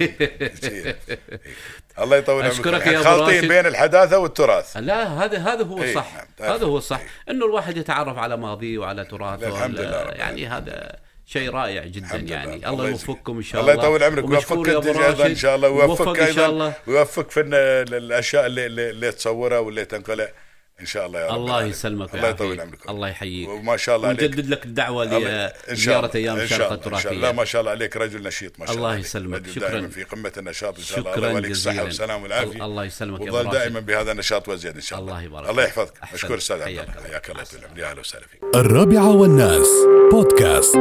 إيه. 0.00 0.97
الله 2.02 2.16
يطول 2.16 2.45
عمرك 2.45 2.87
يا 2.87 3.02
خالطين. 3.02 3.49
بين 3.49 3.66
الحداثة 3.66 4.19
والتراث 4.19 4.76
لا 4.76 5.25
هذا 5.25 5.38
هذا 5.38 5.64
هو 5.64 5.83
إيه، 5.83 5.90
الصح 5.90 6.26
نعم،. 6.40 6.52
هذا 6.52 6.66
هو 6.66 6.78
الصح 6.78 7.00
إيه. 7.00 7.09
إنه 7.31 7.47
الواحد 7.47 7.76
يتعرف 7.76 8.19
على 8.19 8.37
ماضيه 8.37 8.78
وعلى 8.78 9.04
تراثه 9.04 9.49
الحمد 9.49 9.81
لله 9.81 10.00
يعني 10.00 10.47
هذا 10.47 10.97
شيء 11.26 11.50
رائع 11.50 11.85
جدا. 11.85 12.16
يعني 12.16 12.54
الله 12.54 12.71
الله. 12.71 12.88
يوفقكم 12.88 13.37
إن 13.37 13.43
شاء 13.43 13.61
الله 13.61 13.73
الله 13.73 13.85
يطول 13.85 14.02
عمرك 14.02 14.25
ويوفقك 14.25 14.69
أنت 14.69 14.87
أيضا 14.87 15.26
إن. 15.26 15.35
شاء 15.35 15.57
الله 15.57 15.69
ويوفقك 15.69 16.19
إن 16.19 16.35
شاء 16.35 16.45
أيضا 16.45 16.47
الله 16.47 16.75
ويوفقك 16.87 17.31
في 17.31 17.40
الاشياء 17.40 18.47
اللي, 18.47 18.66
اللي, 18.66 18.90
اللي 18.90 19.12
تصورها 19.12 19.59
واللي 19.59 19.85
تنقلها 19.85 20.44
إن 20.81 20.87
شاء 20.87 21.07
الله 21.07 21.21
يا 21.21 21.26
رب 21.28 21.35
الله. 21.35 21.64
يسلمك 21.64 22.14
الله 22.14 22.28
يطول. 22.28 22.61
عمرك 22.61 22.90
الله 22.90 23.09
يحييك 23.09 23.49
وما 23.49 23.76
شاء 23.76 23.97
الله 23.97 24.09
عليك 24.09 24.21
ونجدد 24.23 24.49
لك 24.49 24.64
الدعوة 24.66 25.02
الله- 25.02 25.19
إن 25.47 25.50
شاء 25.50 25.73
لزيارة 25.75 26.07
الله. 26.07 26.14
أيام 26.14 26.37
إن 26.38 26.47
شاء 26.47 26.59
الشارقه 26.59 26.87
الله. 26.87 26.97
إن 26.97 27.02
شاء 27.02 27.12
الله. 27.12 27.19
التراثيه 27.19 27.28
لا 27.28 27.33
ما 27.33 27.45
شاء 27.45 27.61
الله 27.61 27.71
عليك 27.71 27.97
رجل 27.97 28.23
نشيط 28.23 28.59
ما 28.61 28.66
شاء 28.66 28.76
الله 28.76 28.88
الله. 28.88 29.00
يسلمك. 29.00 29.38
رجل 29.38 29.52
شكراً. 29.52 29.69
دائما 29.69 29.88
في 29.88 30.02
قمة 30.04 30.33
النشاط 30.37 30.78
إن 30.78 30.85
شاء 30.85 30.99
الله 30.99 31.11
شكراً 31.11 31.16
الله 31.26 31.31
يوليك 31.31 31.50
الصحه. 31.50 31.85
والسلام 31.85 32.23
والعافية 32.23 32.64
الله 32.64 32.85
يسلمك 32.85 33.21
يا 33.21 33.33
وظل. 33.33 33.50
دائما 33.50 33.81
بهذا 33.81 34.12
النشاط 34.12 34.49
وزيد 34.49 34.75
إن 34.75 34.81
شاء 34.81 34.99
الله 34.99 35.12
الله 35.12 35.23
يبارك 35.23 35.50
الله. 35.50 35.62
يحفظك. 35.64 35.95
مشكور 36.14 36.37
أستاذ 36.37 36.57
عبد 36.57 36.64
حياك 36.64 36.88
الله. 36.88 37.02
حياك 37.09 37.31
الله 37.31 37.45
طول 37.45 37.61
عمري 37.71 37.85
أهلا 37.85 38.00
وسهلا 38.00 38.26
فيك 38.26 38.40
الرابعة 38.54 39.16
والناس 39.16 39.69
بودكاست 40.11 40.76